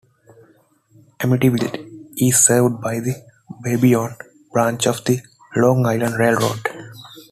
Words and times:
Amityville 1.19 2.09
is 2.17 2.43
served 2.43 2.81
by 2.81 2.99
the 3.01 3.23
Babylon 3.63 4.15
Branch 4.51 4.87
of 4.87 5.03
the 5.05 5.19
Long 5.55 5.85
Island 5.85 6.17
Rail 6.17 6.37
Road. 6.39 6.59